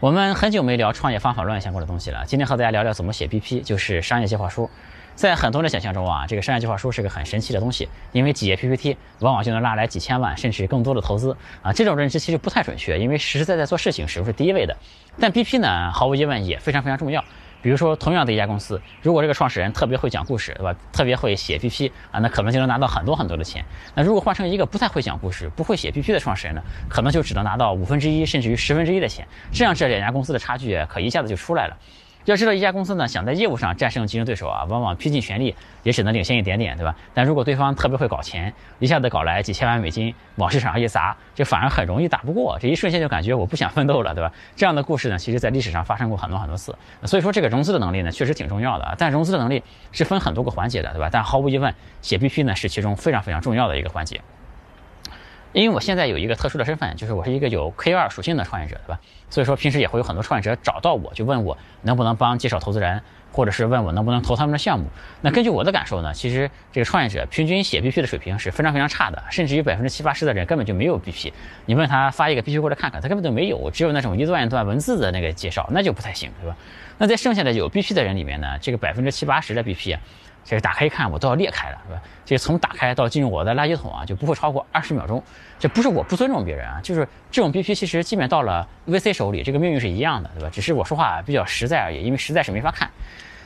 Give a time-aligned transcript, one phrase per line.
[0.00, 4.70] 我们很久没聊创业方法论相关的东西了，今天和大家聊聊怎么写 BP，就是商业计划书。
[5.16, 11.72] 在很多人的想象中啊，这个商业计划书是个很神奇的东西，因为几页 PPT 往往就能拉来几千万甚至更多的投资啊。
[11.72, 14.76] 这种认知其实不太准确，因为实实在在做事情始终是第一位的。
[15.18, 17.24] 但 BP 呢，毫无疑问也非常非常重要。
[17.60, 20.74] 比如说，同样的一家公司，如果这个创始人特别会讲故事，对吧？
[20.92, 23.64] 特别会写 P P 啊，那可能就能拿到很多很多的钱。
[23.94, 29.26] 那如果换成一个不太会讲故事、不会写 P P 的创始人呢，可能就只能拿到五分之一甚至于十分之一的钱。
[29.52, 31.76] 这样这两家公司的差距可一下子就出来了。
[32.30, 36.94] 要知道，一家公司呢想在业务上战胜竞争对手啊，往往拼尽全力也只能领先一点点，对吧？
[37.14, 42.58] 但如果对方特别会搞钱，一下子搞来几千万美金往市场上一砸，这反而很容易打不过。
[42.60, 44.30] 这一瞬间就感觉我不想奋斗了，对吧？
[44.54, 46.76] 这样的故事呢，其实在历史上发生过很多很多次。
[47.04, 48.94] 所以说，这个融资的能力呢，确实挺重要的。
[48.98, 51.08] 但融资的能力是分很多个环节的，对吧？
[51.10, 54.20] 但毫无疑问，写 BP 呢是其中非常非常重要的一个环节。
[55.52, 59.00] 因为我现在有一个特殊的身份，就是我是一个有 K 二属性的创业者，对吧？
[59.30, 63.00] 所以说平时也会有很多创业者找到我，就问我能不能帮介绍投资人，
[63.32, 64.86] 或者是问我能不能投他们的项目。
[65.22, 71.32] 那根据我的感受呢，其实这个创业者平均写 BP 的水平是非常非常差的，甚至于百分之七八十的人根本就没有 BP。
[71.64, 76.56] 你问他发一个 BP 过来看看，他根本就没有，只有那种一段一段文字的那个介绍，那就不太行，对吧？
[76.98, 79.96] 那在剩下的有 BP 的人里面呢，这个百分之七八十的 BP。
[80.48, 82.00] 这个打开一看，我都要裂开了，是吧？
[82.24, 85.22] 这个从打开到进入我的垃圾桶啊，就不会超过二十秒钟。
[85.58, 90.48] 这不是我不尊重别人啊，就是这种 BP 其实基本到了 VC 手里，这个命运是一样的，对吧？
[90.50, 92.88] 只是我说话比较实在而已，因为实在是没法看。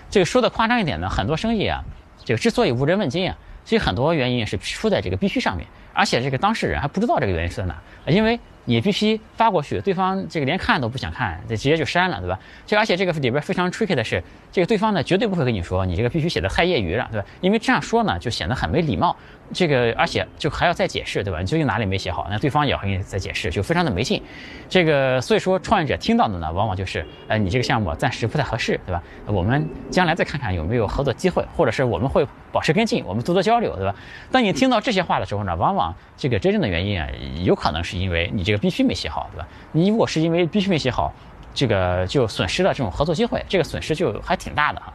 [0.08, 1.82] 这个说的夸张一点呢，很多生意啊，
[2.24, 7.74] 这个之所以无人问津啊，其实很多原因是出在这个 BP 上面，而且这个当事人还不知道这个原因是在哪，
[8.06, 8.38] 因为。
[8.64, 12.38] 你必须发过去，对方这个连看都不想看，这直接就删了，对吧？
[12.66, 17.26] 这而且这个里边非常 tricky 的是，这个对方呢绝对不会跟你说你这个必须写的太业余了，对吧？
[17.40, 19.16] 因为这样说呢就显得很没礼貌。
[19.52, 21.40] 这个而且就还要再解释，对吧？
[21.40, 22.26] 你究竟哪里没写好？
[22.30, 24.22] 那对方也要给你再解释，就非常的没劲。
[24.68, 29.02] 这个所以说创业者听到的呢，往往就是，呃，你这个项目暂时不太合适，对吧？
[29.26, 33.94] 我们将来再看看有没有合作机会，或者是我们会保持跟进，我们多多交流，对吧？
[34.30, 37.06] 当你听到这些话的时候呢，往往这个真正的原因啊，
[37.44, 39.46] 有可能是因为你这个必须没写好，对吧？
[39.72, 41.12] 你如果是因为必须没写好，
[41.52, 44.92] 这个就损失了这种合作机会，这个损失就还挺大的哈。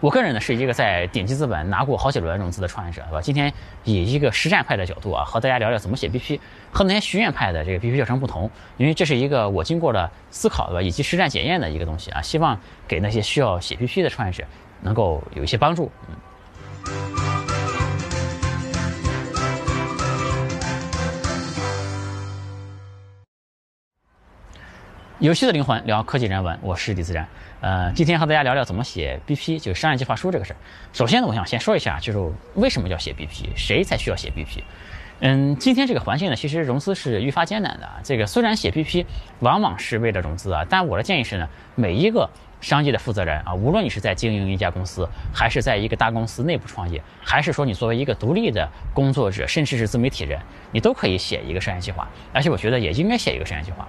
[0.00, 3.20] 我个人呢是一个在顶级资本拿过好几轮融资的创业者，对吧？
[3.20, 3.52] 今天
[3.84, 6.38] 以一个实战派的角度啊，和大家聊聊怎么写 BP，
[6.70, 10.82] 和那些学院派的这个 BP 教程不同，因为这是一个我经过了思考，的？
[10.82, 14.44] 以及实战检验的一个东西啊，希望给那些需要写 BP 的创业者
[14.82, 15.90] 能够有一些帮助。
[16.08, 16.16] 嗯。
[25.18, 27.26] 游戏的灵魂聊科技人文，我是李自然。
[27.62, 30.56] 呃，今天和大家聊聊怎么写 BP，就是商业计划书这个事儿。
[30.92, 34.62] 首先呢，我想先说一下，就是为什么要写 BP，谁才需要写 BP？
[35.20, 37.88] 嗯，今天这个环境呢，其实融资是愈发艰难的。
[38.04, 39.06] 这个虽然写 BP
[39.40, 42.28] 往往是为了融资啊，但我的建议是呢，每一个
[42.60, 50.38] 商业的负责人啊，无论你是在经营一家公司，还是在一个大公司内部创业，还是说你作为一个独立的工作者，甚至是自媒体人，
[50.72, 53.88] 你都可以写一个商业计划，而且我觉得也应该写一个商业计划。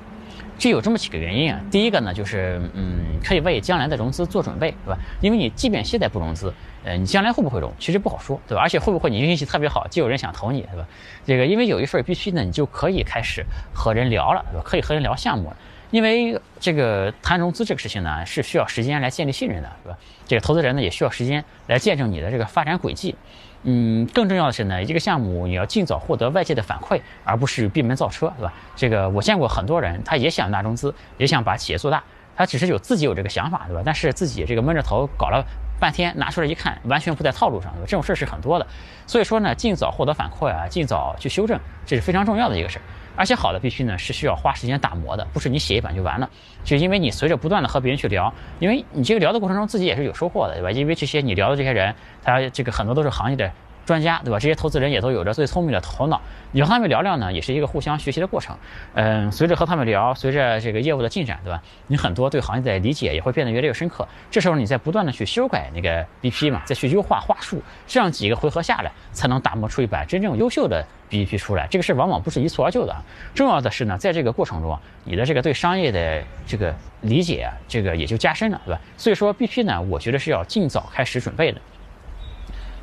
[0.57, 1.59] 这有这么几个原因啊。
[1.69, 4.97] 第一个呢，就是嗯，可以为将来的融资做准备，对吧？
[5.21, 6.53] 因为你即便现在不融资，
[6.83, 8.61] 呃，你将来会不会融，其实不好说，对吧？
[8.61, 10.87] 而且会不会你运气特别好，就有人想投你，对吧？
[11.25, 14.63] 这个因为有一份必须呢，你就可以开始和人聊了，对吧？
[14.65, 15.57] 可以和人聊项目了。
[15.89, 19.97] 因为这个谈融资这个事情呢，是需要时间来建立信任的，对吧？
[20.25, 23.15] 这个投资人呢，也需要时间来见证你的这个发展轨迹。
[23.63, 28.53] 嗯，更重要的是呢，一个项目你要尽早获得外界的反馈，而不是闭门造车，对吧？
[28.75, 32.01] 这个我见过很多人，他也想拿融资，也想把企业做大，
[32.35, 33.81] 他只是有自己有这个想法，对吧？
[33.83, 35.43] 但是自己这个闷着头搞了
[35.79, 38.65] 半天，拿出来一看，完全不在套路上，这种事儿是很多的，
[39.05, 42.81] 所以说呢，尽早获得反馈啊，尽早去修正，这是非常重要的一个事儿。
[43.17, 46.29] 而且好的必须呢是需要花时间打磨的，不是你写一版就完了。
[46.63, 50.71] 就因为你随着不断的和别人去聊，因为你这个聊的过程中自己也是有收获的，对吧？
[50.71, 53.51] 因为这些你聊的这些人，他这个很多都是行业的。
[53.85, 54.37] 专家对吧？
[54.37, 56.19] 这些投资人也都有着最聪明的头脑，
[56.51, 58.53] 你和他们聊聊呢，也是一个互相学习的过程。
[58.95, 61.63] 嗯，随着和他们聊，随着这个业务的进展，对吧？
[61.87, 64.05] 你很多对行业的理解也会变得越来越深刻。
[64.29, 71.67] 这时候你在不断的去修改那个 BP 嘛，再去优化话术，这样几个回合下来，才能打磨出一版真正优秀的 BP 出来。
[71.67, 72.95] 这个事往往不是一蹴而就的。
[73.33, 78.81] 重要的是呢，在这个过程中，你的这个对商业的这个理解啊，这个也就加深了，对吧？
[78.97, 81.61] 所以说 BP 呢，我觉得是要尽早开始准备的。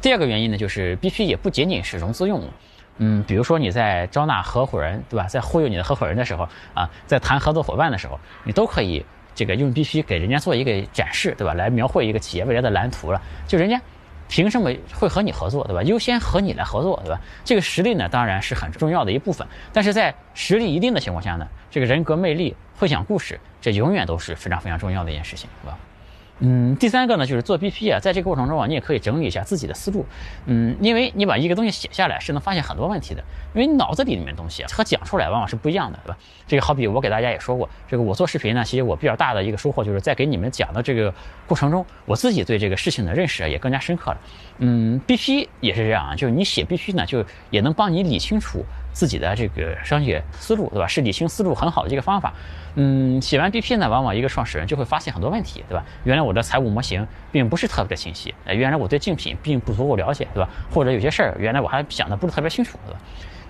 [0.00, 2.42] 第二个原因呢，就是 BP 也不仅仅是融资用，
[2.98, 5.26] 嗯，比如说你在招纳合伙人，对吧？
[5.26, 9.04] 在忽悠你的合伙人的时候啊，在谈合作伙伴的时候，你都可以
[9.34, 11.54] 这个用 BP 给人家做一个展示，对吧？
[11.54, 13.20] 来描绘一个企业未来的蓝图了。
[13.48, 13.80] 就人家
[14.34, 15.80] 凭什么会和你合作，对吧？
[15.84, 17.20] 优先和你来合作，对吧？
[17.44, 19.46] 这个实力呢，当然是很重要的一部分。
[19.72, 25.78] 但是在实力一定的情况下呢，这个人格魅力、会讲故事，这永远都是非常非常重要的一件事情，对吧？
[26.40, 30.04] 嗯，第三个呢，就是做 BP 啊，在这个过程中啊，你也可以整理一下自己的思路。
[30.46, 33.22] 嗯，因为你把一个东西写下来，是能发现很多问题的。
[33.54, 36.18] 因为你脑子里面东西啊和讲出来往往是不一样的，对吧？
[36.46, 41.14] 这个好比我给大家也说过，这个我做视频呢，其实我比较大的一个收获就是在给你们讲的这个
[41.46, 44.18] 过程中，我自己对这个事情的认识啊也更加深刻了。
[44.58, 48.64] 嗯，BP 也是这样啊，就是你写 BP 呢，就也能帮你理清楚。
[48.94, 50.86] 自己的这个商业思路，对吧？
[50.86, 52.32] 是理清思路很好的一个方法。
[52.76, 55.84] 嗯，写完 BP 呢，往往一个创始人就会发现很多问题，对吧？
[56.04, 60.48] 原来我的财务模型并不是特别的清晰，呃，原来我对竞品并不足够了解，对吧？
[60.72, 63.00] 或者有些事儿原来我还想的不是特别清楚，对吧？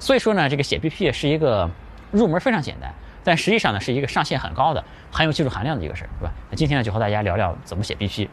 [0.01, 1.71] 所以说呢，这个写 BP 是一个
[2.11, 2.93] 入门非常简单，
[3.23, 4.83] 但实际上呢是一个上限很高的、
[5.13, 6.33] 很有技术含量的一个事儿，对吧？
[6.51, 8.29] 那今天呢就和大家聊聊怎么写 BP。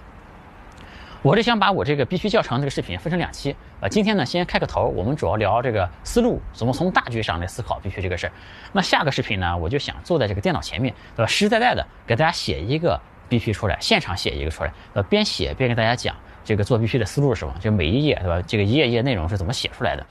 [1.23, 8.33] 我是想把我这个必须教程这个视频分成两期，呃，今天呢先开个头，我们主要聊这个思路，怎么从大局上来思考必须这个事儿。
[8.71, 11.27] 那下个视频呢，我就想坐在这个电脑前面，对吧？
[11.27, 18.41] 实实在在的给大家写一个必须出来，现场写一个出来，呃，边写边给大家讲这个做必须的思路是什么，就每一页，对吧？
[18.47, 20.03] 这个一页页内容是怎么写出来的？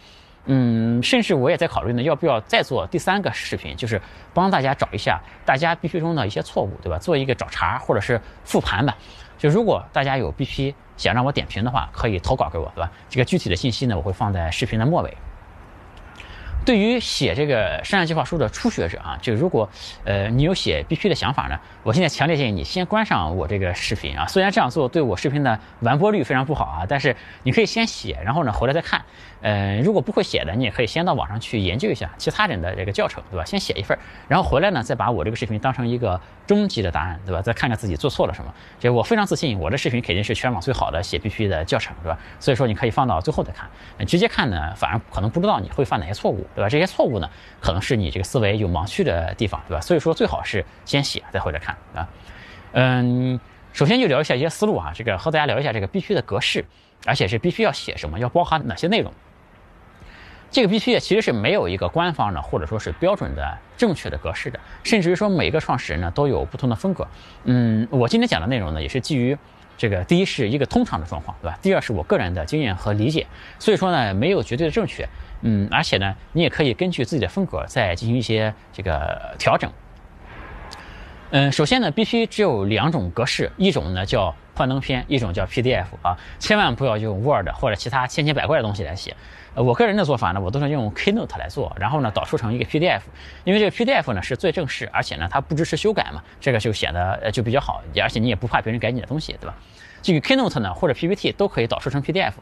[0.47, 4.01] 嗯，甚至我也在考虑呢，要不要再做第三个视频，就是
[4.33, 6.99] 帮大家找一下大家必须中的一些错误，对吧？
[6.99, 8.97] 做一个找茬或者是复盘吧。
[9.41, 12.93] 就如果大家有 BP 想让我点评的话，可以投稿给我，对吧？
[13.09, 15.17] 这个具体的信息呢，我会放在视频的末尾。
[16.71, 19.69] 对于写这个商业计划书的初学者啊，就如果
[20.05, 24.25] 呃你有写必须的想法呢，我现在强烈建议你先关上我这个视频啊。
[24.29, 29.03] 虽然这样做对我视频的完播率非常不好啊，但是你可以先写，然后呢回来再看。
[29.41, 33.45] 呃，如果不会写的，你也可以先到网上去研究一下其他人的这个教程，对吧？
[33.45, 37.43] 先写一份，然后回来呢再把我这个视频当成一个终极的答案，对吧？
[37.43, 38.55] 再看看自己做错了什么。
[38.79, 42.19] 就我非常自信，我的视频肯定是全网最好的写 BP 的教程，对吧？
[42.39, 43.67] 所以说你可以放到最后再看，
[44.07, 46.47] 直接看呢反而可能不知道你会犯哪些错误。
[46.61, 49.81] 对吧这些错误呢，可能是你这个思维有盲区的地方，对吧？
[49.81, 52.07] 所以说最好是先写再回来看啊。
[52.73, 53.41] 嗯，
[53.73, 56.63] 首先就聊一下一些思路啊，这个和大家聊一下这个必须的格式，
[57.07, 59.11] 而且是必须要写什么，要包含哪些内容。
[60.51, 67.09] 这个必须其实是没有一个官方的或者说是标准的正确的格式的，甚至于说每个创始人呢都有不同的风格。
[67.45, 69.39] 嗯，我今天讲的内容呢也是基于。
[69.79, 71.59] 这个第一是一个通常的状况，对吧？
[71.63, 73.27] 第二是我个人的经验和理解，
[73.59, 75.09] 所以说呢没有绝对的正确，
[75.43, 79.71] 嗯，而且呢你也可以根据自己的风格再进行一些这个调整。
[81.31, 89.17] 嗯，首先呢必须只有两种格式，一种呢叫幻灯片，一种叫 PDF 啊，千万不要用 Word 或者其他千奇百怪的东西来写。
[89.55, 93.01] 我个人的做法呢，我都是用 Keynote 来做，然后呢导出成一个 PDF，
[93.45, 99.55] 因为这个 PDF 呢是最正式，而且呢它不支持修改嘛，这个就显得呃就比较好，而且你也不怕别人改你的东西，对吧？
[100.03, 102.33] 这个 Keynote 呢或者 PPT 都可以导出成 PDF，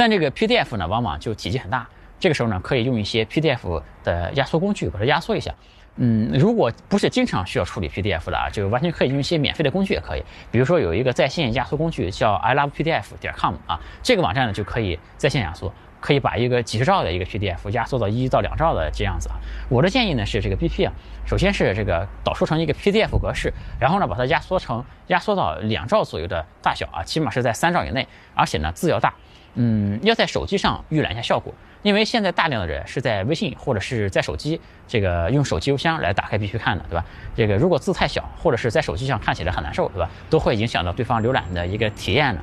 [0.00, 1.86] 但这个 PDF 呢往往就体积很大，
[2.18, 5.54] 这个时候呢可以用一些 PDF 的压缩工具把它压缩一下。
[5.96, 10.24] 嗯，如果不是经常需要处理 PDF 的啊，就完全可以用一些免费的工具也可以。
[10.50, 15.70] 比如说有一个在线压缩工具叫 i love PDF 点 com 啊，这个网站呢就可以在线压缩，
[16.00, 19.36] 可以把一个几十兆的一个 PDF 压缩到一到两兆的这样子啊。
[19.68, 20.92] 我的建议呢是这个 BP 啊，
[21.26, 29.12] 首先是这个导出成一个 PDF 格式，然后呢把它压缩成压缩到两兆左右的大小啊，起码是在三兆以内，而且呢字要大，
[29.54, 31.52] 嗯，要在手机上预览一下效果。
[31.82, 37.06] 因为现在大量的人是在微信或者是在手机这个用手机邮箱来打开必须看的，对吧？
[37.34, 40.10] 这个如果字太小，或者是在手机上看起来很难受，对吧？
[40.28, 42.42] 都会影响到对方浏览的一个体验的。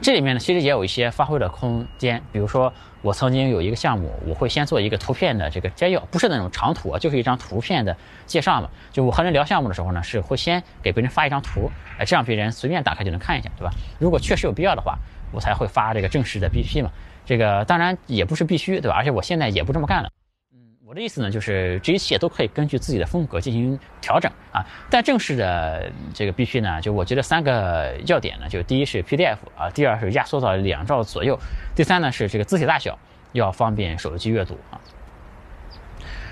[0.00, 2.20] 这里面呢，其实也有一些发挥的空间。
[2.32, 2.72] 比如说，
[3.02, 7.96] 我曾经有一个项目，我会先做一个图片的这个摘要，不是那种长图啊，就是一张图片的
[8.26, 8.68] 介绍嘛。
[8.92, 13.72] 就我和人聊项目的时候呢，是会先给别人发一张图，哎，这样别人随便打开就能看一下，对吧？
[14.00, 14.98] 如果确实有必要的话，
[15.32, 16.90] 我才会发这个正式的 BP 嘛。
[17.24, 18.96] 这个当然也不是必须，对吧？
[18.96, 20.10] 而且我现在也不这么干了。
[20.54, 24.64] 嗯，我的意思呢，就是这一切都可以根据自己的风格进行调整啊。
[24.88, 31.38] 但正式的这个必须呢，就我觉得三个要点呢，就第一是 PDF 啊，第二是压缩到两兆左右，
[31.76, 32.98] 第三呢是这个字体大小
[33.32, 34.80] 要方便手机阅读啊。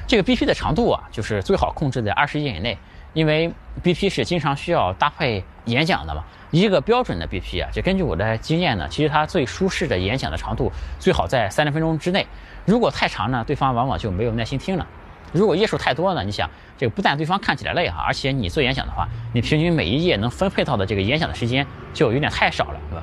[0.06, 2.78] 这个 BP 的长度啊，就是最好控制在二十页以内。
[3.16, 3.50] 因为
[3.82, 12.26] BP 是经常需要搭配演讲的嘛，一个标准的 BP 啊，就根据我的经验呢，其实它最舒适的演讲的长度最好在三十分钟之内。
[12.66, 14.86] 如果太长呢，对方往往就没有耐心听了。
[15.32, 23.02] 如果页数太多呢，你想这个不但对方看起来累哈，而且你做演讲的话，你平均每一页能分配到的这个演讲的时间就有点太少了，是吧？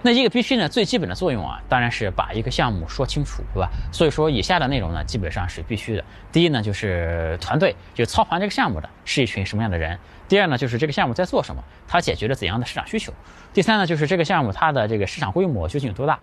[0.00, 3.68] 那一个 BP 呢，最基本的作用啊，当然是把一个项目说清楚，对吧？
[3.92, 6.04] 所以说以下的内容呢，基本上是必须的。
[6.30, 9.96] 第一呢，就是团队，就操盘这个项目的是一群什么样的人；
[10.28, 13.12] 第二呢，就是这个项目在做什么，它解决了怎样的市场需求；
[13.52, 16.14] 第三呢，就是这个项目它的这个市场规模究竟有多大；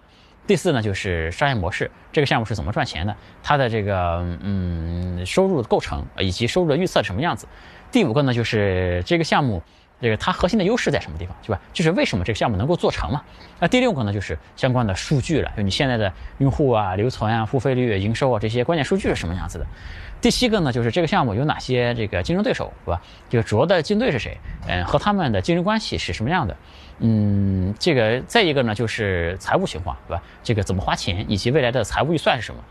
[0.47, 3.13] 第四呢，就是商业模式，这个项目是怎么赚钱的，
[3.43, 7.45] 它的这个嗯收入的构成以及收入的预测什么样子；
[7.91, 9.61] 第五个呢，就是这个项目。
[10.01, 11.59] 这个它核心的优势在什么地方，是吧？
[11.73, 13.23] 就是为什么这个项目能够做成嘛？
[13.59, 19.65] 那第六个呢，就是相关的数据了，就你现在的用户啊、留存啊、付费率、营收啊这些关键数据是什么样子的？
[20.21, 23.01] 第七个呢，就是这个项目有哪些这个竞争对手，是吧？
[23.29, 24.37] 这个主要的竞对是谁？
[24.67, 26.57] 嗯，和他们的竞争关系是什么样的？
[26.99, 30.21] 嗯，这个再一个呢，就是财务情况，是吧？
[30.43, 32.61] 这个怎么花钱，以及未来的财务预算是什么？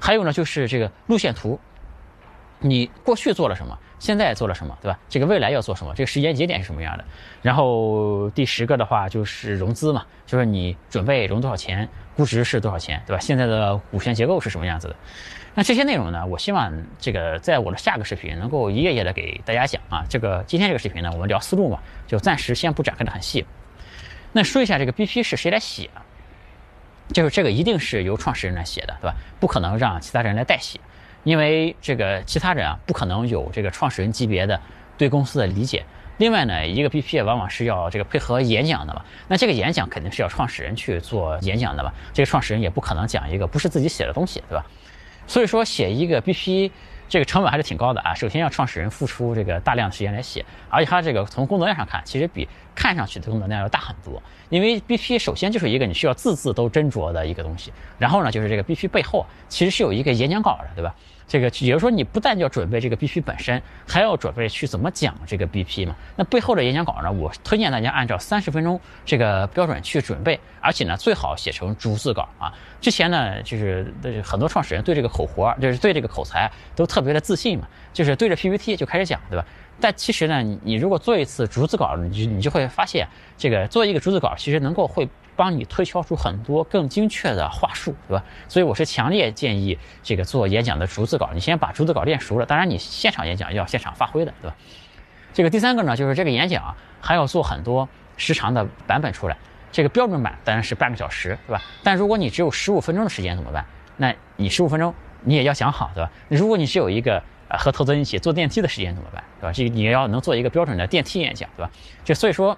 [0.00, 1.60] 还有呢，就是这个路线图。
[2.64, 3.76] 你过去做了什么？
[4.02, 4.98] 现在做了什么，对吧？
[5.08, 5.94] 这个未来要做什么？
[5.94, 7.04] 这个时间节点是什么样的？
[7.40, 13.20] 然后第十个的话就是融资嘛，就是你准备融多少钱，估值是多少钱，对吧？
[13.20, 14.96] 现在的股权结构是什么样子的？
[15.54, 20.04] 那这些内容呢，我希望这个在我的下个视频能够一页页的给大家讲啊。
[20.08, 21.78] 这个今天这个视频呢，我们聊思路嘛，
[22.08, 23.46] 就暂时先不展开的很细。
[24.32, 25.88] 那说一下这个 BP 是谁来写？
[27.12, 29.14] 就是这个一定是由创始人来写的，对吧？
[29.38, 30.80] 不可能让其他人来代写。
[31.24, 34.60] 因为这个其他人啊，不可能有这个创始人级别的
[34.98, 35.84] 对公司的理解。
[36.18, 41.92] 另外呢，一个 BP 往往是要这个配合演讲的嘛，那这个演讲肯定是要创始人去做演讲的嘛。
[42.12, 44.64] 这个创始人也不可能讲一个不是自己写的东西，对吧？
[45.26, 46.70] 所以说写一个 BP，
[47.12, 48.14] 这个成本还是挺高的啊。
[48.14, 54.22] 首先要创始人付出这个大量的时间来写，而且他这个从工作量上看，其实比看上去的工作量要大很多。
[54.48, 60.94] 因为 BP 首先就是一个你需要字字都斟酌的一个东西，然后呢，就是这个 BP 背后其实是有一个演讲稿的，对吧？
[61.32, 65.96] 这个也就是说，你不但要准备这个 BP 本身，还要准备去怎么讲这个 BP 嘛。
[66.14, 72.52] 那背后的演讲稿呢，我推荐大家按照三十分钟这个标准去准备，而且呢，最好写成逐字稿啊。
[72.82, 73.90] 之前呢，就是
[74.22, 79.46] 很多创始人对这个口活，就是对这个口才都特别的自信嘛，就是对着 PPT 就开始讲，对吧？
[79.80, 83.08] 但其实呢，你如果做一次逐字稿，你就你就会发现，
[83.38, 85.08] 这个做一个逐字稿，其实能够会。
[85.42, 88.24] 帮你推敲出很多更精确的话术，对吧？
[88.46, 92.46] 所以我是强烈建议这个做演讲的逐字稿，你先把逐字稿练熟了。
[92.46, 94.56] 当然，你现场演讲要现场发挥的，对吧？
[95.34, 99.36] 这个第三个呢，就是这个演讲还要做很多时长的版本出来。
[99.72, 101.60] 这个标准版当然是半个小时，对吧？
[101.82, 103.64] 但如果你只有十五分钟的时间怎么办？
[103.96, 106.08] 那你十五分钟你也要想好，对吧？
[106.28, 109.24] 如果你只有一个和投资人一起坐电梯的时间怎么办？
[109.40, 109.52] 对吧？
[109.52, 111.70] 这个你要能做一个标准的电梯演讲，对吧？
[112.04, 112.56] 就所以说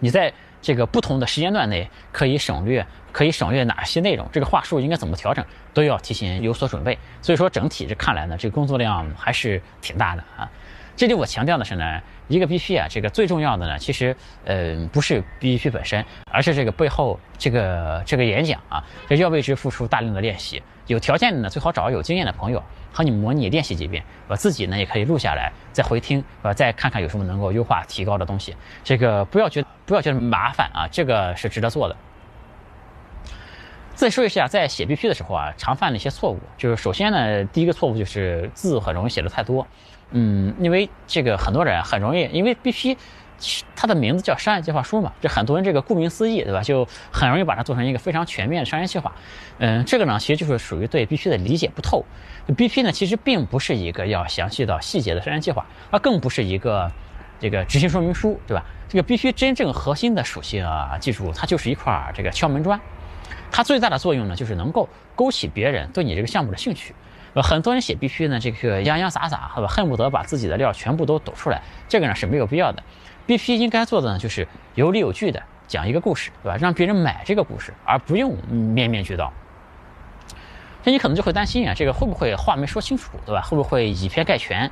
[0.00, 0.32] 你在。
[0.62, 4.26] 这个不同的时间段内可以省略，可以省略哪些内容？
[4.32, 6.96] 这个话术应该怎么调整，都要提前有所准备。
[7.20, 10.48] 所以说整体这看来呢，这个工作量还是挺大的啊。
[11.02, 20.62] 这里我强调的是呢，一个 BP 啊，这个最重要的呢，其实呃不是 BP 本身，而是这个背后这个这个演讲啊，这要为之付出大量的练习。
[20.86, 22.62] 有条件的呢，最好找有经验的朋友。
[22.92, 28.54] 和你模拟练习几遍，我自己呢也可以录下来，再回听，呃，再看看有什么能够优化提高的东西。
[28.84, 31.96] 这个不要觉得不要觉得麻烦啊，这个是值得做的。
[33.94, 39.66] 再说一下，在写 BP 的时候啊，常犯的一些错误，就是首先呢，第一个错误就是字很容易写的太多，
[40.12, 42.96] 嗯，因为这个很多人很容易，因为 BP。
[43.74, 46.62] 它的名字叫商业计划书嘛，这很多人这个顾名思义，对吧？
[46.62, 49.12] 就很容易把它做成一个非常全面的商业计划。
[49.58, 52.04] 嗯，这个呢，其实就是属于对 BP 的理解不透。
[52.46, 56.88] BP 呢，其实并不是一个要详细到细节的商业计划，而更不是一个
[57.40, 58.64] 这个执行说明书，对吧？
[58.88, 62.80] 这个 BP 真正核心的属性啊，记住，它就是一块这个敲门砖。
[63.50, 66.94] 它最大的作用呢，就是能够勾起别人对你这个项目的兴趣。
[67.34, 69.68] 呃，很多人写 BP 呢，这个洋洋洒洒，对吧？
[69.68, 72.82] 恨不得把自己的料全部都抖出来，这个呢是没有必要的。
[73.26, 76.58] BP 应该做的呢，就是有理有据的讲一个故事，对吧？
[76.58, 79.32] 让别人买这个故事，而不用面面俱到。
[80.84, 83.40] 那你可能就会担心啊，这个会不会话没说清楚，对吧？
[83.40, 84.70] 会不会以偏概全？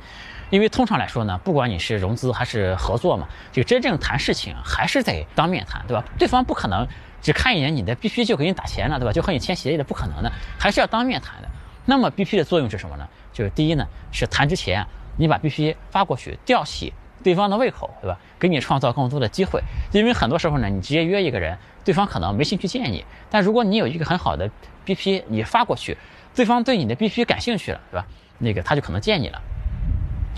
[0.49, 6.03] 因为通常来说呢，不管你是融资还是合作嘛，这个真正谈事情还是得当面谈，对吧？
[6.19, 6.85] 对方不可能
[7.21, 9.13] 只看一眼你的 BP 就给你打钱了，对吧？
[9.13, 11.47] 就和你签协议的，不可能的，还是要当面谈的。
[11.91, 13.05] 那么 BP 的作用是什么呢？
[13.33, 16.93] 就是第一呢，是谈之前你把 BP 发过去，吊起。
[17.21, 18.17] 对方的胃口，对吧？
[18.39, 23.03] 给你创造更多的机会，因为很多时候呢，你直接约一个人，对方可能没兴趣见你。
[23.29, 24.49] 但如果你有一个很好的
[24.85, 25.97] BP，你发过去，
[26.33, 28.07] 对方对你的 BP 感兴趣了，对吧？
[28.39, 29.41] 那个他就可能见你了。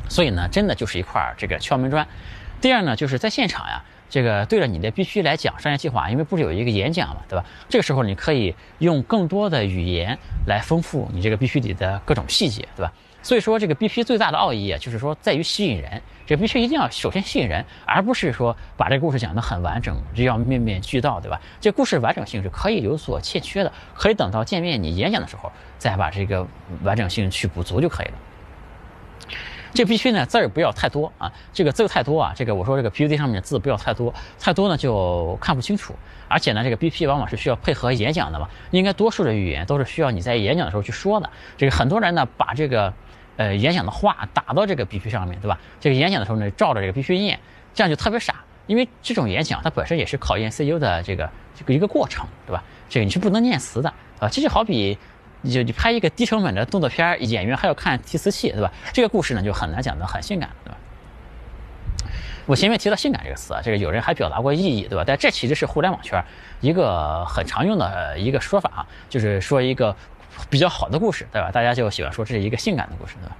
[0.10, 2.08] 所以呢，真的就是一块这个敲门砖。
[2.60, 7.43] 第二呢，就是在现场呀，这个对着你的 BP 来讲商业计划，因为不是有一个演讲嘛，对吧？
[7.67, 10.15] 这个时候你可以用更多的语言
[10.46, 12.93] 来丰富你这个 BP 里的各种细节，对吧？
[13.24, 16.00] 所以说这个 BP 最大的奥义啊，就是说在于吸引人。
[16.27, 21.41] 这 BP 一定要首先吸引人，而不是说把这个故事讲得很完整，这要面面俱到，对吧？
[21.60, 26.46] 这故事完整性是可以有所欠缺的，可以等到见面你演讲的时候再把这个
[26.84, 28.13] 完整性去补足就可以了。
[29.74, 35.96] 这必须呢字儿不要太多啊，这个字太多啊，这个我说这个 PPT 上面的字不要太多，太多呢就看不清楚。
[36.27, 41.30] 而且呢，这个 BP 往往是需要配合演讲的嘛，应该多数的语言都是需要你在演讲的时候去说的。
[41.58, 42.94] 这个很多人呢把这个
[43.38, 45.60] 呃演讲的话打到这个 BP 上面对吧？
[45.80, 47.39] 这个演讲的时候呢照着这个 BP 念，
[47.74, 48.36] 这样就特别傻，
[48.68, 52.63] 因为这种演讲它本身也是考验 CEO 的这个这个一个过程对吧？
[52.89, 53.89] 这个你是不能念词的
[54.20, 54.98] 啊，这就好比。
[55.52, 58.72] 就你拍一个低成本的动作片，演员还要看提词器，对吧？
[58.94, 60.78] 这个故事呢就很难讲得很性感，对吧？
[62.46, 65.04] 我前面提到性感这个词啊，这个有人还表达过异议，对吧？
[65.06, 66.24] 但这其实是互联网圈
[66.62, 69.96] 一个很常用的一个说法啊，就是说一个
[70.50, 71.52] 比较好的故事，对吧？
[71.52, 73.38] 大家就喜欢说这是一个性感的故事，对吧？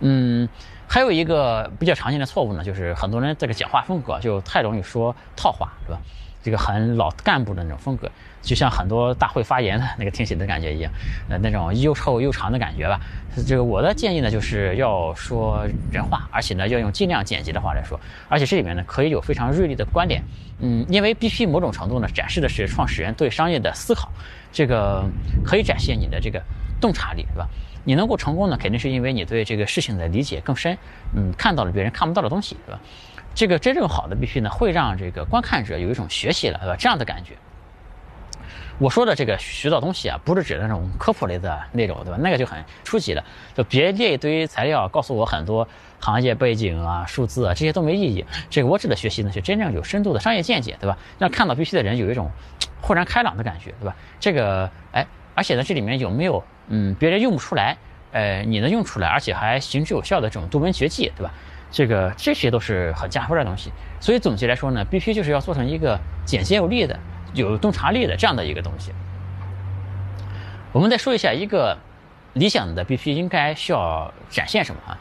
[0.00, 0.48] 嗯，
[0.88, 6.00] 还有一个比较常见的错误呢，就是很多人这个讲话风格就太容易说套话，对吧？
[6.42, 8.10] 这个很老干部的那种风格，
[8.42, 10.92] 就像很多大会发言的那个听写的感觉一样，
[11.30, 13.00] 呃，那种又臭又长的感觉吧。
[13.46, 20.22] 这个我的建议呢，就是要说人话，而且呢，要用尽量简洁的话来说，而且这里面呢，可以有非常锐利的观点。
[20.58, 24.10] 嗯，因为 BP 某种程度呢，展示的是创始人对商业的思考，
[24.52, 25.04] 这个
[25.44, 26.42] 可以展现你的这个
[26.80, 27.48] 洞察力，对吧？
[27.84, 30.76] 你能够成功呢，肯定是因为你对这个事情的理解更深，
[31.14, 32.80] 嗯，看到了别人看不到的东西，对吧？
[33.34, 36.76] 这个真正好的 BP 呢，会让这个观看者有一种学习了，对吧？
[36.76, 37.32] 这样的感觉。
[38.78, 42.18] 我说的这个学到东西啊，不是指那种科普类的内容，对吧？
[42.20, 43.24] 那个就很初级了，
[43.54, 45.66] 就别列一堆材料告诉我很多
[46.00, 48.24] 行业背景啊、数字啊，这些都没意义。
[48.50, 50.98] 这个我指的学习呢，是真正有深度的商业见解，对吧？
[51.18, 52.30] 让看到 BP 的人有一种
[52.80, 53.94] 豁然开朗的感觉，对吧？
[54.18, 57.76] 这个，哎，而且呢，这里面有没有嗯，别人用不出来，
[58.10, 61.32] 呃，你能用出来，而且还行之有效的这种独门绝技，对吧？
[61.70, 67.00] 这个这些都是很加分的东西，所以总结来说呢，BP 就是要做成一个简洁有力的、
[67.32, 68.92] 有洞察力的这样的一个东西。
[70.72, 71.76] 我们再说一下一个
[72.32, 74.98] 理想的 BP 应该需要展现什么啊？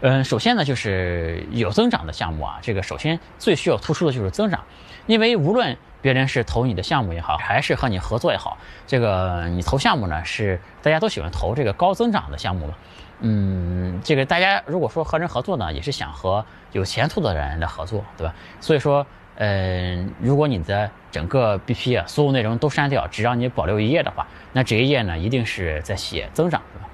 [0.00, 4.64] 嗯，首先呢就是有增长的项目啊，这个首先最需要突出的就是增长，
[5.06, 12.74] 因为无论别人是投你的项目也好，还是和你合作也好，这个你投项目呢是大家都喜欢投这个高增长的项目嘛。
[13.20, 18.34] 嗯，这个大家如果说和人合作呢，也是想和有前途的人来合作，对吧？
[18.60, 26.88] 所以说，嗯，如果你的整个 BP 啊，所有内容都删掉，只让你保留一页的话，那这一页呢，一定是在写增长，对吧？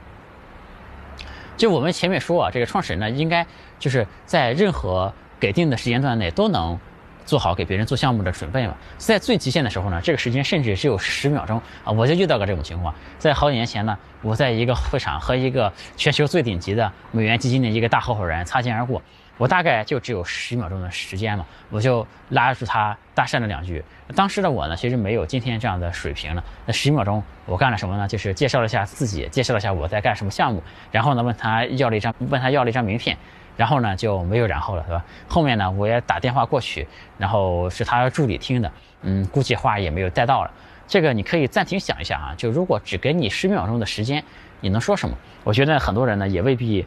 [1.57, 3.46] 就我们前面说啊，这个创始人呢，应该
[3.79, 6.79] 就是在任何给定的时间段内都能。
[7.26, 11.92] 做好给别人做项目的准备嘛，在最极限的时候呢，这个时间甚至只有十秒钟啊！
[11.92, 19.00] 我就遇到过这种情况，在好几年前呢，我在一个会场和一个全球最顶级的美元基金的一个大合伙人擦肩而过，
[19.40, 23.83] 我大概就只有十秒钟的时间嘛，我就拉住他搭讪了两句。
[24.14, 26.44] 当时的我呢，其实没有今天这样的水平了。
[26.66, 28.07] 那十秒钟我干了什么呢？
[28.07, 33.16] 就是介绍了一下自己，介绍了一下我在干什么项目，然后呢问他要了一张问他要了一张名片。
[33.57, 35.03] 然后呢就没有然后了，是吧？
[35.26, 40.50] 后面呢我也打电话过去，然后是他助理听的，嗯，估计话也没有带到了。
[40.87, 44.22] 这个你可以暂停想一下啊，就如果只给你十秒钟的时间，
[44.61, 45.16] 你能说什么？
[45.44, 46.87] 我觉得很多人呢也未必。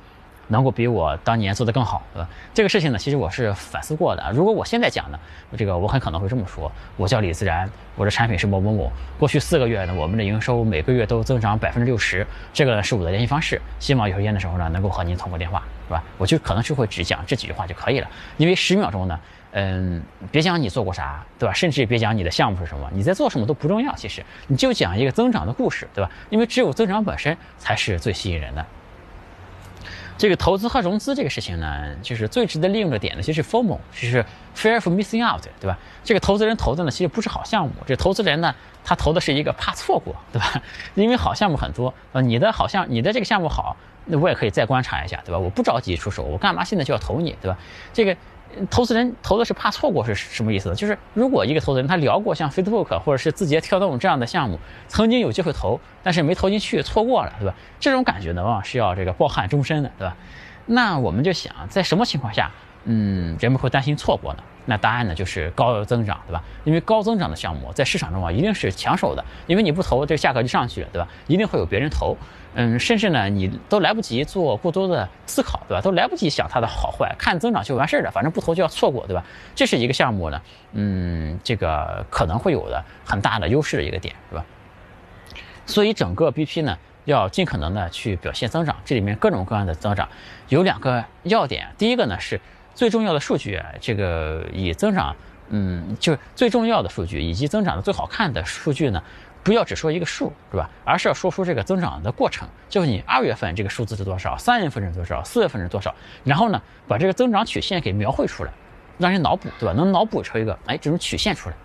[0.53, 2.29] 能够比我当年做得更好，对吧？
[2.53, 4.31] 这个事情呢，其实我是反思过的。
[4.33, 5.19] 如果我现在讲呢，
[5.57, 8.91] 这个我很可能会这么说：我叫李自然，我的产品是某某某。
[9.19, 12.25] 过去四个月呢，我们的营收每个月都增长百分之六十。
[12.53, 16.03] 这个呢是我的联系方式，希望有时间的时候呢，能够和您通过电话，是吧？
[16.17, 18.07] 我就可能就会只讲这几句话就可以了。
[18.37, 19.19] 因为十秒钟呢，
[19.51, 21.53] 嗯，别讲你做过啥，对吧？
[21.53, 23.95] 甚至别讲你的项目是什么，你在做什么都不重要。
[23.95, 26.09] 其实你就讲一个增长的故事，对吧？
[26.29, 28.65] 因为只有增长本身才是最吸引人的。
[30.17, 34.23] 这个投资和融资这个事情呢，就是最值得利用的点呢，就是 FOMO，就是
[34.55, 35.77] Fear of Missing Out，对吧？
[36.03, 40.61] 这个投资人投的呢，其实不是好项目，这投资人呢，他投的是一个怕错过，对吧？
[40.95, 45.37] 因为好项目很多，啊，你的好项你的这个项目好，那我也可以再观察一下，对吧？
[45.39, 47.57] 我不着急出手，我干嘛现在就要投你，对吧？
[47.93, 48.15] 这个。
[48.69, 50.75] 投资人投的是怕错过是什么意思呢？
[50.75, 57.53] 就是如果一个投资人他聊过像 Facebook 或者是字节跳动这样的项目，曾经有机会投，但是没投进去，错过了，对吧？
[57.79, 60.15] 这种感觉呢，往往是要这个抱憾终身的，对吧？
[60.65, 62.51] 那我们就想，在什么情况下，
[62.85, 64.43] 嗯，人们会担心错过呢？
[64.65, 66.41] 那答案呢就是高增长，对吧？
[66.63, 71.07] 因为高增长的项目在市场中啊一定是抢手的，因为你不投，这个价格就上去了，对吧？
[71.27, 72.15] 一定会有别人投，
[72.53, 75.81] 嗯，甚至呢你都来不及做过多的思考，对吧？
[75.81, 79.25] 都来不及想它的好坏，看增长就完事儿了，反正不投就要错过，对吧？
[79.53, 80.41] 这是一个项目呢，
[80.71, 84.45] 嗯，这个可能会有的很大的优势的一个点，是吧？
[85.65, 90.07] 所以整个 BP 呢，要尽可能的去表现增长，这里面各种各样的增长
[90.47, 91.67] 有两个要点。
[91.77, 92.39] 第一个呢是
[92.73, 95.15] 最重要的数据，这个以增长，
[95.49, 99.01] 嗯，就是最重要的数据以及增长的最好看的数据呢，
[99.43, 100.69] 不要只说一个数，是吧？
[100.83, 108.51] 而是要说出这个增长的过程，就是你二月份这个数字是多少，三月份是多少，四月份是多少，然后呢把这个增长曲线给描绘出来，
[108.97, 109.73] 让人脑补，对吧？
[109.73, 111.55] 能脑补出一个哎这种曲线出来。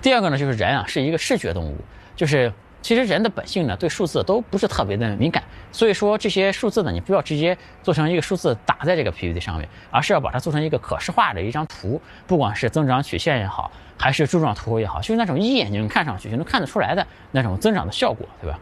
[0.00, 1.76] 第二个呢就是人啊是一个视觉动物，
[2.14, 2.52] 就是。
[2.80, 18.58] 其实人的本性呢，对数字都不是特别的敏感，所以说这些数字呢，你不要直接做成一个数字打在这个 PPT 上面，而是要把它做成一个可视化的一张图，不管是增长曲线也好，还是柱状图也好，就是那种一眼就能看上去就能看得出来的那种增长的效果，对吧？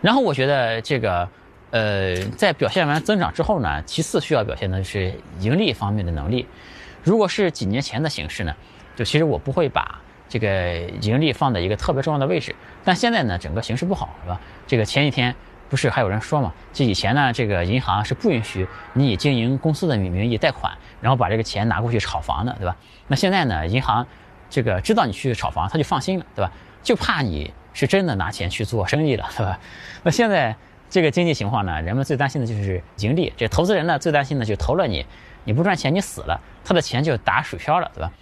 [0.00, 1.28] 然后我觉得这个，
[1.72, 6.46] 呃，在表现完增长之后呢，其次需要表现的是盈利方面的能力。
[7.02, 8.54] 如果是几年前的形式呢，
[8.94, 10.00] 就其实我不会把。
[10.30, 14.40] 这个盈利放在一个特别重要的位置，但现在呢，整个形势不好，是吧？
[14.64, 15.34] 这个前几天
[15.68, 16.54] 不是还有人说嘛？
[16.72, 22.76] 就以前呢，这个银行是不允许你以经营公司的名义贷款，然后把这个钱拿过去炒房的，对吧？
[23.08, 24.06] 那现在呢，银行
[24.48, 26.52] 这个知道你去炒房，他就放心了，对吧？
[26.80, 29.58] 就怕你是真的拿钱去做生意了，对吧？
[30.04, 30.54] 那现在
[30.88, 35.04] 这个经济情况呢，人们最担心的就是盈利，这投资人呢最担心的就投了你，
[35.42, 38.12] 你不赚钱你死了，他的钱就打水漂了，对吧？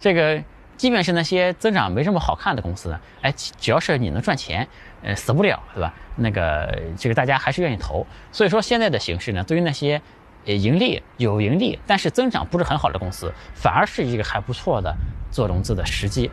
[0.00, 0.42] 这个。
[0.82, 4.66] 即便是那些增长没这么好看的公司呢，哎，只要是你能赚钱，
[5.04, 5.94] 呃，死不了，对吧？
[6.16, 8.04] 那个这个大家还是愿意投。
[8.32, 10.02] 所以说现在的形势呢，对于那些
[10.44, 14.92] 呃盈利有盈利，但是增长不是很好的公司，反而是一个还不错的
[15.30, 16.28] 做融资的时机。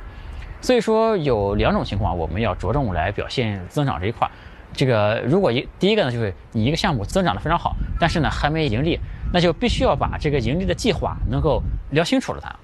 [0.61, 4.27] 所以说有两种情况，我们要着重来表现增长这一块。
[4.73, 8.99] 这个如果一第一个呢，就是你一个项目增长的非常好，但是呢还没盈利，
[9.31, 12.55] 那就必须要把这个盈利的计划能够聊清楚了它。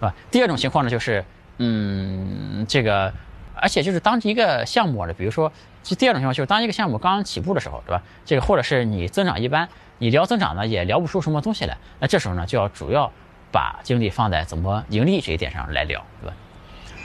[0.00, 0.14] 是吧？
[0.30, 1.22] 第二种情况呢，就是，
[1.58, 3.12] 嗯，这个，
[3.54, 8.02] 而且就是当一个项目呢，比如说，其第二种情况就是当一个项目刚起步的时候，对吧？
[8.24, 13.12] 这个或者是你增长一般，你聊增长呢也聊不出什么东西来，那这时候呢就要主要
[13.52, 16.34] 把精力放在怎么盈利这一点上来聊，对吧？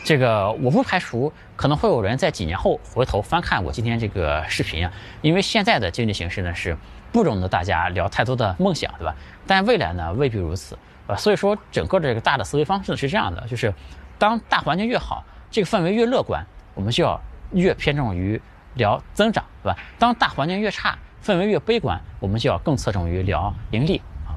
[0.06, 6.78] 这个我不排除可能会有人在几年后回头翻看我今天这个视频啊，因为现在的经济形势呢是
[7.12, 9.16] 不容得大家聊太多的梦想，对吧？
[9.48, 10.78] 但未来呢未必如此。
[11.08, 13.74] 啊，所以说整个这个大的思维方式是这样的，就是
[14.18, 18.42] 当大环境越好，这个氛围越乐观，我们就要越偏重于
[18.74, 19.78] 聊增长，对吧？
[20.00, 24.34] 当大环境越差，氛围越悲观，我们就要更侧重于聊盈利啊。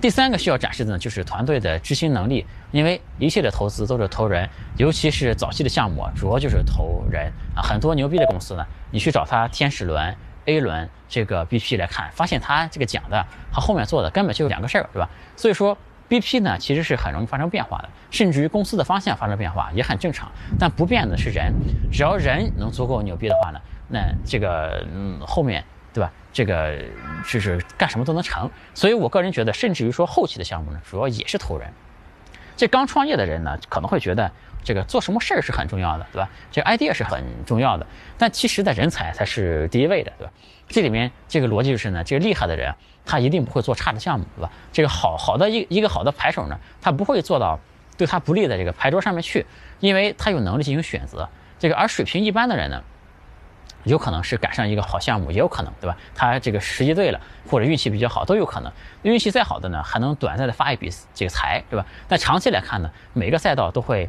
[0.00, 7.62] 第三个需要展示的呢，就是团队的执行能力，因为一切的投资都是投人，尤其是早期的项目，主要就是投人啊。
[7.62, 10.16] 很多牛逼的公司呢，你去找他天使轮。
[10.46, 15.08] A 轮这个 BP 来看，发现他这个讲的和后面做的根本就两个事儿，对吧？
[15.36, 15.76] 所以说
[16.08, 20.30] BP 呢其实是很容易发生变化的，甚至于公司的方向发生变化也很正常。
[20.58, 21.52] 但不变的是人，
[21.90, 26.12] 只要人能足够牛逼的话呢，那这个嗯后面对吧？
[26.32, 26.78] 这个
[27.26, 28.50] 就是干什么都能成。
[28.74, 31.72] 所以我个人觉得，甚至于说后期的项目呢，主要也是投人。
[32.56, 34.30] 这刚创业的人呢，可能会觉得。
[34.64, 36.28] 这个做什么事儿是很重要的，对吧？
[36.50, 40.32] 这个 idea 是很重要的，但其实的人才才是第一位的，对吧？
[40.66, 42.74] 这里面这个逻辑就是呢，这个厉害的人
[43.04, 44.50] 他一定不会做差的项目，对吧？
[44.72, 47.60] 这个好好的一一个好的牌手呢，他不会做到
[47.98, 49.44] 对他不利的这个牌桌上面去，
[49.80, 51.28] 因为他有能力进行选择。
[51.58, 52.82] 这个而水平一般的人呢，
[53.84, 55.96] 有可能是赶上一个好项目，也有可能，对吧？
[56.14, 58.72] 他这个时机对了，或者运气比较好，都有可能。
[59.02, 61.84] 运气再好的呢，还能短暂的发一笔这个财，对吧？
[62.08, 64.08] 但长期来看呢，每个赛道都会。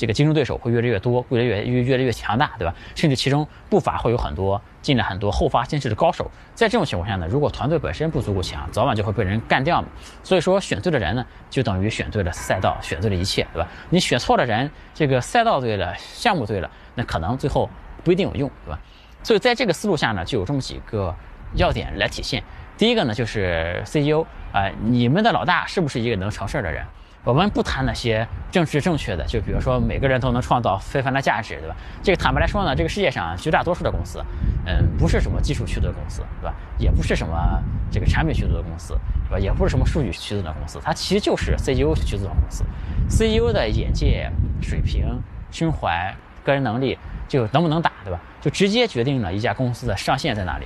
[0.00, 2.74] 这个竞争对手会越来越多，越来越越越来越强大，对吧？
[2.94, 6.30] 甚至其中不乏会有很多进来很多后发先至的高手。
[6.54, 9.88] 在这种情况下呢，如果团队本身不足够强，早晚就会被人干掉嘛。
[10.22, 13.68] 所以说，选对了人呢，就等于选对了赛道，选对了一切，对吧？
[13.90, 17.68] 你选错了人，这个赛道对了，项目对了，那可能最后
[18.02, 18.80] 不一定有用，对吧？
[19.22, 21.14] 所以在这个思路下呢，就有这么几个
[21.56, 22.42] 要点来体现。
[22.78, 26.82] 第一个呢，就是 CEO 啊，你们的老大是不是一个能成事儿的人？
[27.22, 31.76] 我们不谈那些政治正确的，就比如说每个人都能创造非凡的价值，对吧？
[32.02, 34.24] 这个坦白来说呢，这个世界上绝大多数的公司，
[34.64, 36.54] 嗯，不是什么技术驱动的公司，对吧？
[36.78, 39.38] 也不是什么这个产品驱动的公司，对吧？
[39.38, 42.64] 也不是什么数据驱动的公司，它其实就是 CEO 驱动的公司。
[43.08, 44.30] CEO 的眼界、
[44.62, 48.18] 水平、胸怀、个人能力，就能不能打，对吧？
[48.40, 50.64] 就直接决定了一家公司的上限在哪里。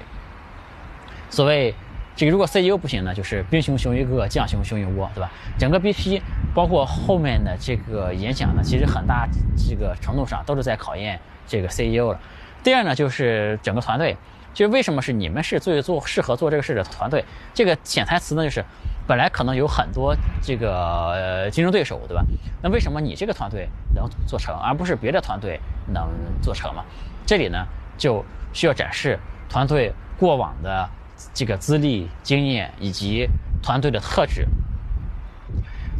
[1.31, 1.75] 所谓。
[2.17, 5.31] 这个如果 CEO 不行呢，就是兵熊熊一个，将熊熊一窝，对吧？
[5.59, 6.21] 整个 BP
[6.55, 12.21] 包括后面的这个演讲呢，其实很大这个程度上都是在考验这个 CEO 了。
[12.63, 14.17] 第二呢，就是整个团队
[14.53, 17.25] 就是为什么是你们是最做适合做这个事的团队？
[17.53, 18.65] 这个潜台词呢，就是
[19.09, 22.25] 本来可能有很多这个竞争对手，对吧？
[22.63, 26.09] 那为什么你这个团队能做成，而不是别的团队能
[26.41, 26.85] 做成嘛？
[27.27, 27.67] 这里呢，
[27.99, 30.89] 就需要展示团队过往的
[31.33, 33.29] 这个资历、经验以及
[33.63, 34.47] 团队的特质。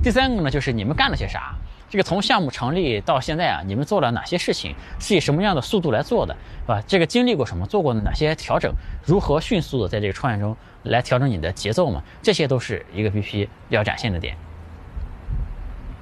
[0.03, 1.55] 第三个呢，就是你们干了些啥？
[1.89, 4.75] 这个从项目成立到现在啊，你们做了哪些事情？
[4.99, 6.83] 是以什么样的速度来做的，是吧？
[6.89, 7.65] 这个经历过什么？
[7.67, 8.75] 做过哪些调整？
[9.05, 12.03] 如何迅速的在这个创业中来调整你的节奏嘛？
[12.21, 14.37] 这些都是一个 BP 要展现的点。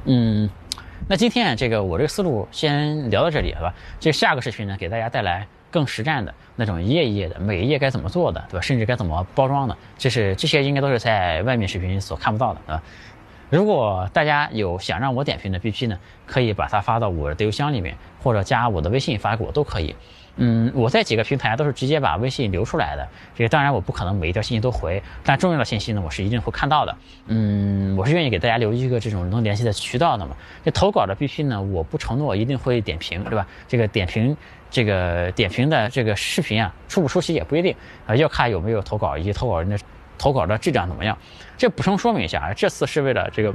[0.06, 0.48] 嗯，
[1.08, 3.74] 那今天啊，这个我这个思路先聊到这里，好吧？
[4.00, 8.60] 这下个视频呢，给大家带来更实战的那种一页一页的，每一页该怎么做的，对吧？
[8.60, 12.82] 甚至该怎么包装的，这是这些应该都是在外面视频所看不到的，对吧？
[13.50, 19.94] 如果大家有想让我点评的 BP 呢，可以把它发到我的邮箱里面，或者加我的微信发给我都可以。
[20.36, 23.06] 嗯，我在几个平台都是直接把微信留出来的。
[23.34, 26.96] 这个当然我不可能每一条信息都回，但重要的信息呢，我是一定会看到的。
[27.26, 30.36] 嗯，我是愿意给大家留一个这种能联系的渠道的嘛。
[30.64, 33.46] 这投稿的 BP 呢，我不承诺一定会点评，对吧？
[33.68, 34.36] 这个点评，
[34.70, 37.74] 这个点评的这个视频啊，出不出席也不一定
[38.06, 39.78] 啊，要看有没有投稿以及投稿人的。
[40.18, 41.18] 投稿的质量怎么样？
[41.58, 43.52] 这补充说明一下啊，这次是为了这个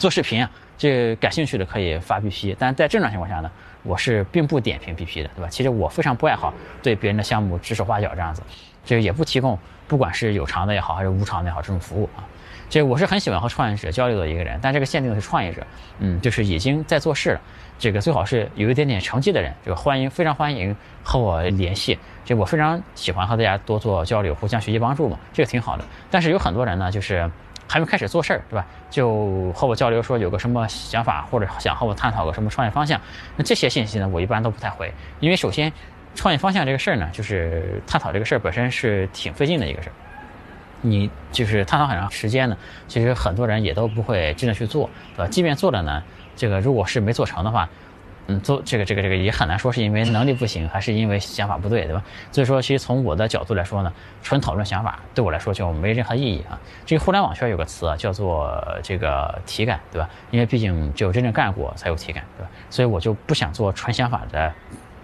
[0.00, 0.50] 做视频啊，
[0.82, 3.48] 这感兴趣的可以发 BP，但在正常情况下呢，
[3.84, 5.48] 我是并不点评 BP 的，对吧？
[5.48, 8.42] 其实我非常不爱好对别人的项目指手画脚这样子，
[8.84, 12.26] 这个也不提供不管是有偿的也好，还是无偿的也好这种服务啊。
[12.68, 15.64] 这个我是很喜欢和创业者交流的一个人，但这个限定的是创业者，
[16.00, 17.40] 嗯，就是已经在做事了。
[17.78, 21.96] 这个最好是有一点点成绩的人，这个欢迎，非常欢迎和我联系。
[22.24, 25.84] 这我非常喜欢和大家多做交流，互相学习帮助嘛，这个挺好的。
[26.10, 27.30] 但是有很多人呢，就是
[27.72, 28.66] 还没开始做事儿，对吧？
[28.90, 33.00] 就和我交流说有个什么想法，或者想和我探讨个什么创业方向。
[33.34, 35.72] 那这些信息呢，我一般都不太回，因为首先
[36.14, 39.92] 创业方向这个事儿呢，就是探讨这个事儿本身是挺费劲的一个事儿。
[40.82, 42.58] 你就是探讨很长时间呢，
[42.88, 45.30] 其实很多人也都不会真的去做，对吧？
[45.30, 46.02] 即便做了呢，
[46.36, 47.66] 这个如果是没做成的话，
[48.26, 52.02] 嗯，做这个这个这个也很难说是因为能力不行，还是因为想法不对，对吧？
[52.30, 56.58] 所以说，其实从我的角度来说呢，纯讨论想法对我来说就没任何意义啊。
[56.86, 60.08] 这个互联网圈有个词啊，叫做这个体感，对吧？
[60.30, 62.50] 因为毕竟只有真正干过才有体感，对吧？
[62.70, 64.52] 所以我就不想做纯想法的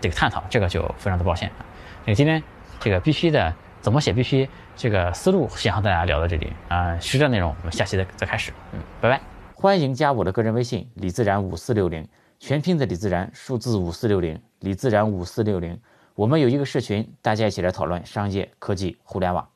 [0.00, 1.66] 这个探讨，这个就非常的抱歉啊。
[2.04, 2.42] 那今天
[2.80, 3.54] 这个必须的。
[3.80, 9.20] 怎么写 BP 这个思路，先和大家聊到这里啊，实战内容我们下期再再开始，嗯，拜拜。
[9.54, 12.06] 欢迎加我的个人微信李自然五四六零，
[12.40, 15.80] 全拼的李自然，数字五四六零，李自然五四六零。
[16.14, 19.48] 我们有一个社群，大家一起来讨论商业科技互联网。